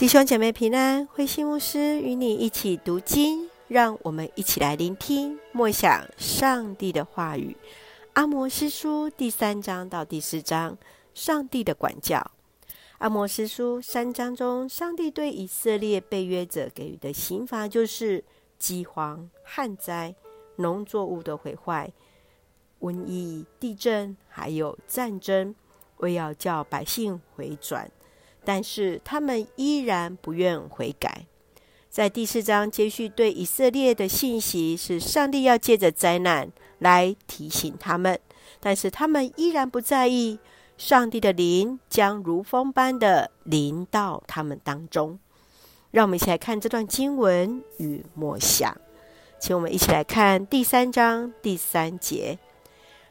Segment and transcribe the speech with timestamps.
[0.00, 7.54] 弟兄姐妹平安，慧心牧师与你一起读经，让我们一起来聆听默想上帝的话语。
[8.14, 10.78] 阿摩司书第三章到第四章，
[11.12, 12.30] 上帝的管教。
[12.96, 18.24] 阿摩司书三章中，上帝对以色列背约者给予的刑罚就是
[18.58, 20.14] 饥荒、旱灾、
[20.56, 21.92] 农作物的毁坏、
[22.80, 25.54] 瘟疫、地震，还有战争，
[25.98, 27.92] 为要叫百姓回转。
[28.44, 31.26] 但是他们依然不愿悔改。
[31.88, 38.18] 在第四章接续对以色列的信息是，上帝要借着灾难来提醒他们，
[38.60, 40.38] 但是他们依然不在意。
[40.78, 45.18] 上帝的灵将如风般的临到他们当中。
[45.90, 48.74] 让我们一起来看这段经文与默想，
[49.38, 52.38] 请我们一起来看第三章第三节：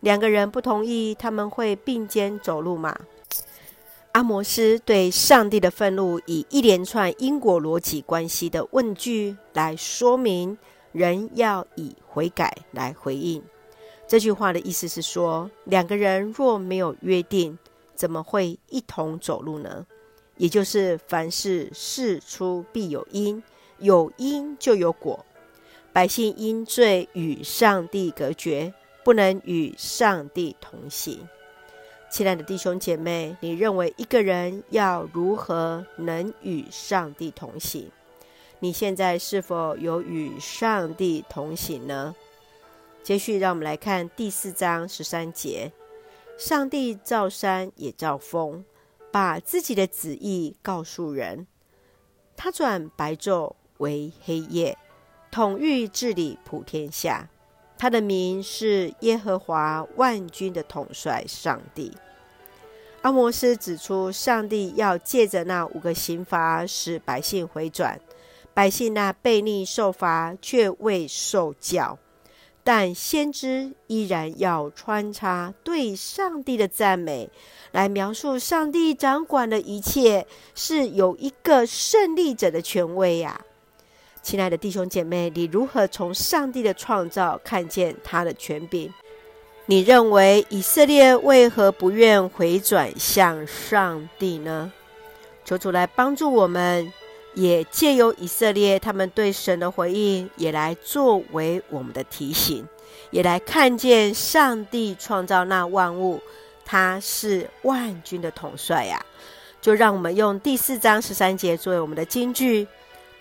[0.00, 2.94] 两个人不同意，他们会并肩走路吗？
[4.14, 10.56] 阿摩斯对上帝的愤怒，以一连串因果逻辑关系的问句来说明，
[10.92, 13.42] 人要以悔改来回应。
[14.06, 17.58] 这句话的意思是说，两个人若没有约定，
[17.96, 19.84] 怎么会一同走路呢？
[20.36, 23.42] 也就是凡事事出必有因，
[23.80, 25.26] 有因就有果。
[25.92, 31.28] 百姓因罪与上帝隔绝，不能与上帝同行。
[32.14, 37.90] 亲爱的弟兄姐妹，你认为一个人要如何能与上帝同行？
[38.60, 42.14] 你现在是否有与上帝同行呢？
[43.02, 45.72] 接续，让我们来看第四章十三节：
[46.38, 48.64] 上帝造山也造风，
[49.10, 51.48] 把自己的旨意告诉人。
[52.36, 54.78] 他转白昼为黑夜，
[55.32, 57.28] 统御治理普天下。
[57.76, 61.92] 他的名是耶和华万军的统帅上帝。
[63.02, 68.00] 阿摩斯指出，上帝要借着那五个刑罚使百姓回转，
[68.54, 71.98] 百姓那悖逆受罚却未受教，
[72.62, 77.28] 但先知依然要穿插对上帝的赞美，
[77.72, 83.44] 来描述上帝掌管的一切是有一个胜利者的权威呀、
[84.24, 88.90] 亲爱的弟兄姐妹，你如何从上帝的创造看见他的权柄？
[89.66, 94.72] 你认为以色列为何不愿回转向上帝呢？
[95.44, 96.90] 求主来帮助我们，
[97.34, 102.66] 也借由以色列他们对神的回应，也来作为我们的提醒，
[103.10, 106.18] 也来看见上帝创造那万物，
[106.64, 109.04] 他是万军的统帅呀、啊。
[109.60, 112.66] 就让我们用第四章十三节作为我们的金句：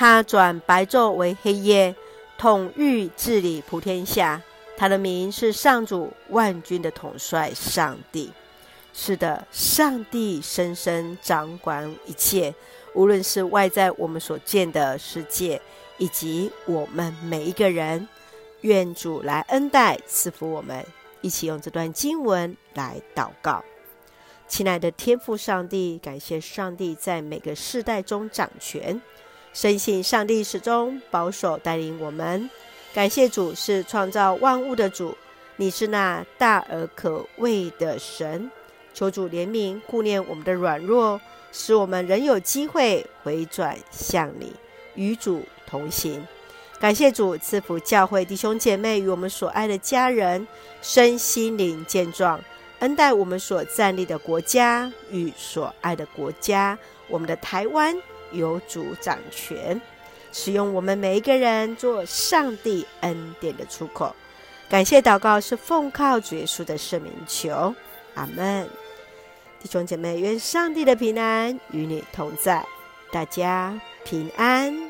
[0.00, 1.94] 他转白昼为黑夜，
[2.38, 4.40] 统御治理普天下。
[4.74, 8.32] 他的名是上主万军的统帅上帝。
[8.94, 12.54] 是的，上帝深深掌管一切，
[12.94, 15.60] 无论是外在我们所见的世界，
[15.98, 18.08] 以及我们每一个人。
[18.62, 20.82] 愿主来恩待赐福我们，
[21.20, 23.62] 一起用这段经文来祷告。
[24.48, 28.98] 亲爱的天父上帝，感谢上帝在每个世代中掌权，
[29.52, 32.48] 深信上帝始终保守带领我们。
[32.94, 35.16] 感谢主是创造万物的主，
[35.56, 38.50] 你是那大而可畏的神。
[38.92, 41.20] 求主怜悯顾念我们的软弱，
[41.52, 44.52] 使我们仍有机会回转向你，
[44.94, 46.26] 与主同行。
[46.80, 50.46] 感谢主赐福教会弟兄姐妹与我们所爱的家人
[50.80, 52.42] 身心灵健壮，
[52.80, 56.76] 恩待我们所站立的国家与所爱的国家，
[57.08, 57.94] 我们的台湾
[58.32, 59.80] 有主掌权。
[60.32, 64.14] 使用我们每一个人做上帝恩典的出口，
[64.68, 67.74] 感谢祷告是奉靠主耶稣的圣名求，
[68.14, 68.68] 阿门。
[69.60, 72.64] 弟兄姐妹，愿上帝的平安与你同在，
[73.10, 74.89] 大家平安。